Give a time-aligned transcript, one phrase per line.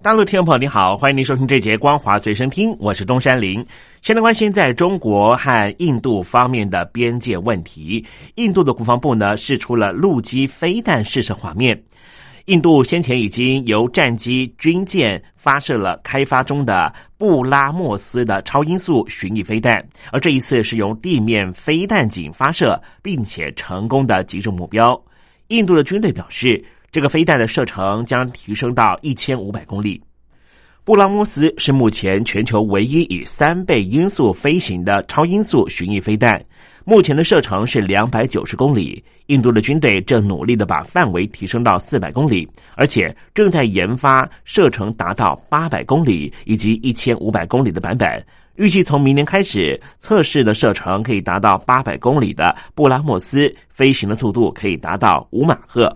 [0.00, 3.66] 大陆听众朋友，你好，欢迎您收听这节光华随身听，我是东山林。
[4.00, 8.06] 现在关心在中国和印度方面的边界问题。
[8.36, 11.82] 印度的国防部呢，释出了陆基飞弹试射画面。
[12.44, 24.98] 印度先前已经由战机、军舰发射了开发中的布拉莫斯的超音速巡弋飞弹，而这一次是由地面飞弹井发射，并且成功的击中目标。
[25.48, 26.64] 印度的军队表示。
[26.90, 30.02] 这个飞弹的射程将提升到一千五百公里。
[30.84, 36.42] 布拉莫斯是目前全球唯一以三倍音速飞行的超音速巡弋飞弹，
[36.86, 39.04] 目前的射程是两百九十公里。
[39.26, 48.08] 印度的军队正努力的把范围提升到四百公里，而且正在研发射程达到八百公里以及一千五百公里的版本。
[48.56, 55.94] 预计从明年开始测试的射程可以达到八百公里的布拉莫斯，飞行的速度可以达到五马赫。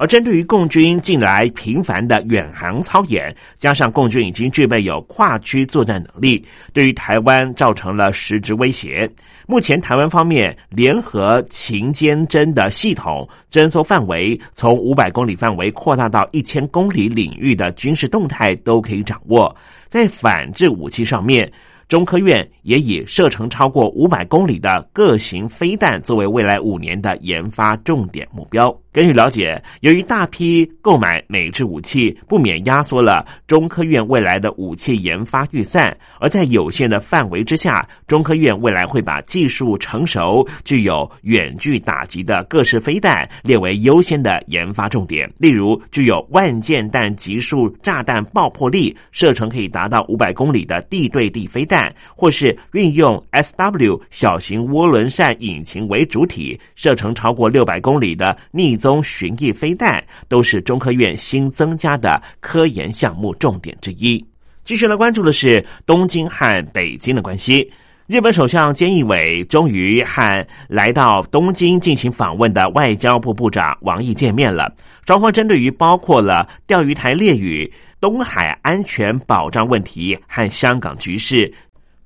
[0.00, 6.42] 而针对于共军近来频繁的远航操演，加上共军已经具备有跨区作战能力，
[6.72, 9.06] 对于台湾造成了实质威胁。
[9.46, 19.54] 目前台湾方面联合勤监侦的系统侦搜范围从五百公里范围扩大到一千公里领域的军事动态都可以掌握。
[19.90, 21.52] 在反制武器上面。
[21.90, 28.72] 中科院也以射程超过五百公里的各型飞弹作为未来五年的研发重点目标。
[28.92, 35.96] 根据了解，由于大批购买美制武器，不免压缩了中科院未来的武器研发预算。
[36.20, 45.32] 而在有限的范围之下，中科院未来会把技术成熟、具有远距打击的各式飞弹列为优先的研发重点。
[45.38, 51.79] 例如，具有万箭弹级数炸弹爆破力、射程可以达到五百公里的地对地飞弹。
[52.16, 64.24] 或是运用 S W 小型涡轮扇引擎为主体，射程超过六百公里的逆踪巡弋飞弹，都是中科院新增加的科研项目重点之一。
[64.64, 67.70] 继续来关注的是东京和北京的关系。
[68.06, 74.74] 日本首相菅义伟终于和来到东京进行访问的外交部部长王毅见面了，
[75.06, 81.52] 双方针对于包括了钓鱼台列屿、东海安全保障问题和香港局势。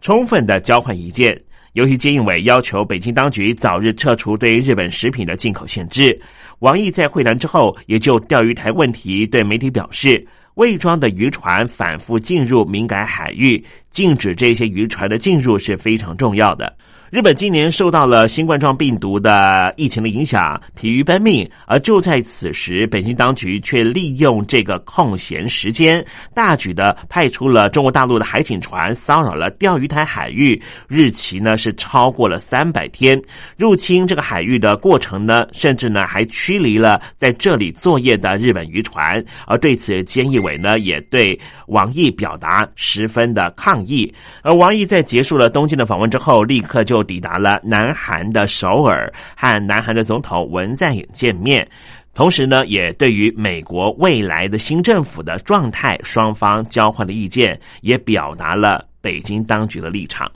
[0.05, 1.35] 充分的交换意见，
[1.73, 6.21] 尤其菅义伟要求北京当局早日撤除对日本食品的进口限制。
[6.59, 10.23] 王毅在会谈之后，也就钓鱼台问题对媒体表示，
[10.57, 16.77] 未装的渔船反复进入敏感海域，禁止这些渔船的进入是非常重要的。
[17.15, 21.49] 日本今年受到了新冠状病毒的疫情的影响，疲于奔命。
[21.65, 26.05] 而就在此时，北京当局却利用这个空闲时间，
[26.35, 33.23] 大举的派出了中国大陆的海警船，骚扰了钓鱼台海域，日期呢是超过了三百天。
[33.57, 39.25] 入侵这个海域的过程呢，甚至呢还驱离了在这里作业的日本渔船。
[39.47, 41.39] 而对此，菅义伟呢也对
[41.69, 44.13] 王毅表达十分的抗议。
[44.43, 47.04] 而王毅在结束了东京的访问之后，立刻就。
[47.05, 51.69] 抵达了南韩的首尔，和南韩的总统文在寅见面，
[52.15, 60.31] 同时呢，也对于美国未来的新政府的状态，双方交换了意见，也表达了北京当局的立场。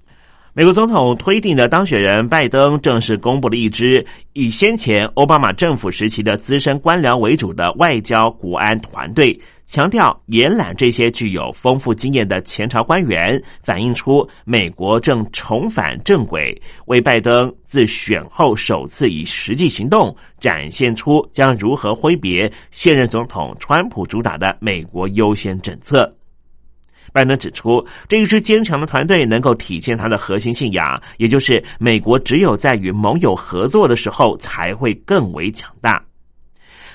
[0.59, 26.18] 美国总统推定的当选人拜登正式公布了一支以先前奥巴马政府时期的资深官僚为主的外交国安团队，强调延揽这些具有丰富经验的前朝官员，反映出美国正重返正轨，为拜登自选后首次以实际行动展现出将如何挥别现任总统川普主打的美国优先政策。
[27.13, 36.08] 拜登指出，这一支坚强的团队能够体现他的核心信仰，也就是美国只有在与盟友合作的时候才会更为强大。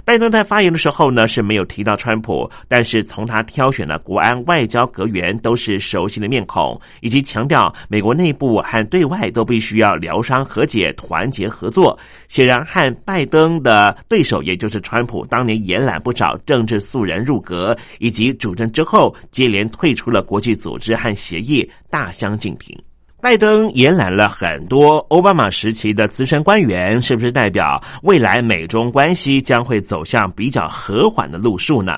[0.06, 11.98] 拜登在发言的时候呢是没有提到川普，但是从他挑选的国安外交阁员都是熟悉的面孔，以及强调美国内部和对外都必须要疗伤和解、团结合作。
[12.28, 22.78] 显然，和拜登的对手，也就是川普当年延揽不少政治素人入阁，以及主政之后接连退出了国际组织和协议，大相径庭。
[23.24, 31.98] 拜登延揽了很多奥巴马时期的资深官员，是不是代表未来美中关系将会走向比较和缓的路数呢？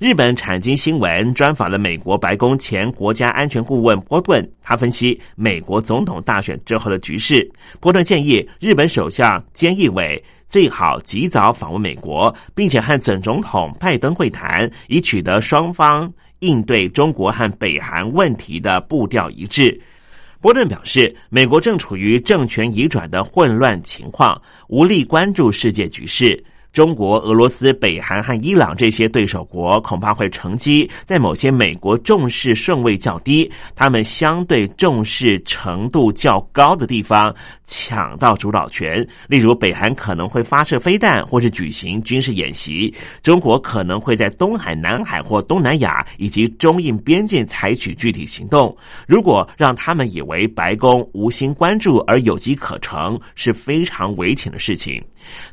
[0.00, 7.48] 日本产经新闻专访了美国白宫前国家安全顾问波顿，他分析美国总统大选之后的局势。
[7.78, 19.80] 波顿建议日本首相菅义伟最好及早访问美国，并且和总总统拜登会谈，以取得双方应对中国和北韩问题的步调一致。
[20.44, 24.38] 波顿表示，美国正处于政权移转的混乱情况，
[24.68, 26.44] 无力关注世界局势。
[26.74, 37.32] 中国、俄罗斯、北韩和伊朗这些对手国恐怕会乘机在某些美国重视顺位较低、他们相对重视程度较高的地方
[37.64, 39.06] 抢到主导权。
[39.28, 42.92] 例如，北韩可能会发射飞弹或是举行军事演习；
[43.22, 48.76] 中国可能会在东海、南海或东南亚以及中印边境采取具体行动。
[49.06, 55.00] 如果让他们以为白宫无心关注而有机可乘，是非常危险的事情。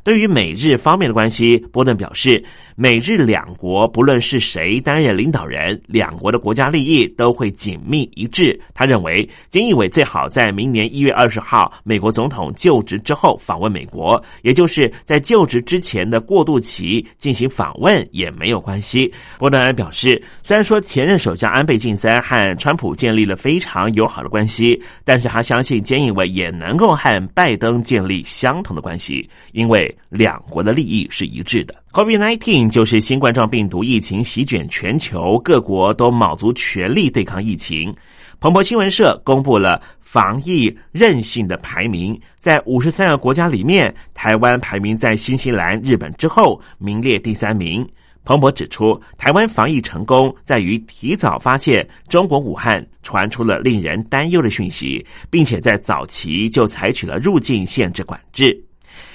[0.04, 2.42] 对于美日方面的关系，波顿表示，
[2.76, 8.58] 美日两国不论是谁担任领导人，两国的国家利益都会紧密一致。
[8.74, 19.12] 他认为，菅义伟最好在明年一月二十号美国总统就职之后访问美国，也就是在就职之前的过渡期进行访问也没有关系。
[19.38, 29.28] 波顿还表示，虽然说前任首相安倍晋三和川普建立了非常友好的关系，但是他相信菅义伟也能够和拜登建立相同的关系。
[29.52, 31.74] 因为两国的利益是一致的。
[31.92, 37.94] COVID-19 就是新冠状病毒疫情席卷全球，各国都卯足全力对抗疫情。
[38.40, 47.88] 彭博新闻社公布了防疫韧性的排名，在五十三个国家里面，台湾排名在新西兰、日本之后，名列第三名。
[48.24, 58.71] 彭博指出，台湾防疫成功在于提早发现中国武汉传出了令人担忧的讯息，并且在早期就采取了入境限制管制。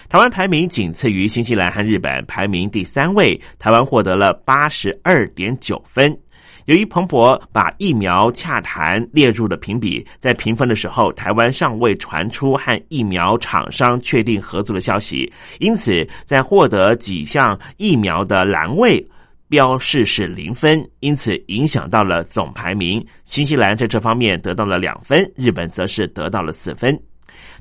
[0.09, 3.37] 台湾排名仅次于新西兰和日本，排名第三位。
[3.59, 6.17] 台湾获得了八十二点九分。
[6.63, 15.91] 由于彭博把疫苗洽谈列入了评比，在评分的时候，台湾尚未传出和疫苗厂商确定合作的消息，因此
[16.23, 19.05] 在获得几项疫苗的栏位
[19.49, 23.05] 标示是零分，因此影响到了总排名。
[23.25, 26.97] 新西兰在这方面得到了两分，日本则是得到了四分。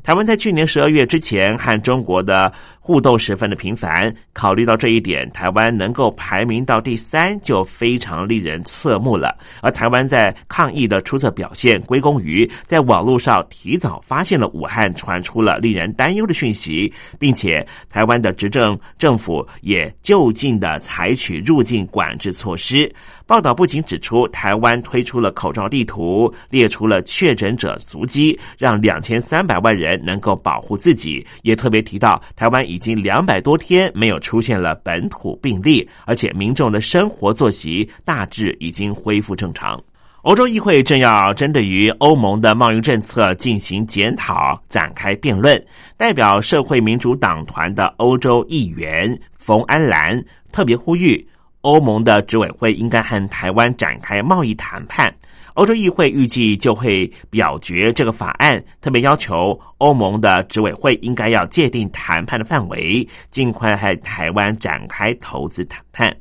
[0.06, 2.52] 台湾在去年十二月之前和中国的
[2.86, 9.36] 互动十分的频繁，考虑到这一点，台湾能够排名到第三就非常令人侧目了。
[9.60, 22.88] 而台湾在抗疫的出色表现，归功于在网络上提早发现了武汉传出了令人担忧的讯息，并且台湾的执政政府也就近的采取入境管制措施。
[23.26, 39.82] 报道不仅指出，台湾推出了口罩地图，列出了确诊者足迹，让两千三百万人能够保护自己，也特别提到台湾已已经两百多天没有出现了本土病例，而且民众的生活作息大致已经恢复正常。
[40.20, 45.64] 欧洲议会正要针对于欧盟的贸易政策进行检讨，展开辩论。
[45.96, 51.26] 代表社会民主党团的欧洲议员冯安兰特别呼吁。
[51.62, 55.12] 欧盟的执委会应该和台湾展开贸易谈判。
[55.56, 66.14] 欧洲议会预计就会表决这个法案，特别要求欧盟的执委会应该要界定谈判的范围，尽快和台湾展开投资谈判。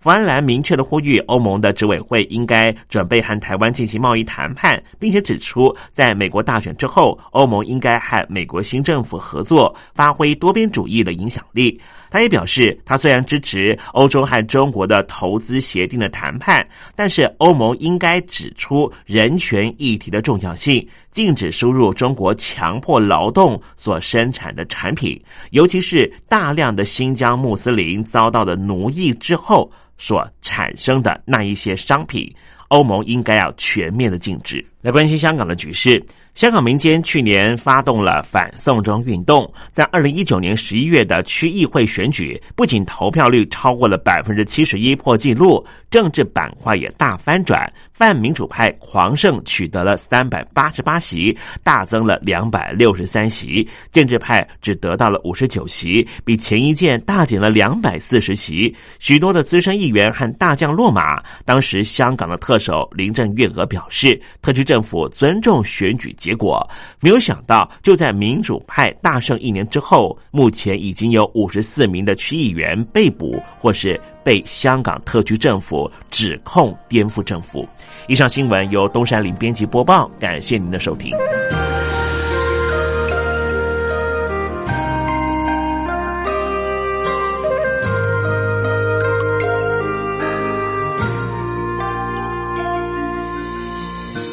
[0.00, 11.78] 福安兰明确的呼吁，欧盟的执委会应该准备和台湾进行贸易谈判，并且指出，在美国大选之后，欧盟应该和美国新政府合作，发挥多边主义的影响力。
[12.10, 16.66] 他也表示，他虽然支持欧洲和中国的投资协定的谈判，
[16.96, 29.70] 但是欧盟应该指出人权议题的重要性，禁止输入中国强迫劳动所生产的产品，尤其是大量的新疆穆斯林遭到的奴役之后。
[30.00, 32.34] 所产生的那一些商品，
[32.68, 34.64] 欧盟应该要全面的禁止。
[34.80, 36.02] 来关心香港的局势。
[36.40, 58.74] 香港民间去年发动了反送中运动，在二零一九年十一月的区议会选举，不仅投票率超过了百分之七十一破纪录，政治板块也大翻转，泛民主派狂胜，取得了三百八十八席，大增了两百六十三席；建制派只得到了五十九席，比前一届大减了两百四十席。
[58.98, 61.22] 许多的资深议员和大将落马。
[61.44, 66.16] 当时香港的特首林郑月娥表示，特区政府尊重选举。
[66.30, 66.64] 结果
[67.00, 77.68] 没有想到，就在民主派大胜一年之后，目前已经有五十四名的区议员被捕或是被香港特区政府指控颠覆政府。
[78.06, 81.12] 以上新闻由东山林编辑播报，感谢您的收听。